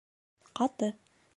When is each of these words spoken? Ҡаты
Ҡаты 0.59 0.89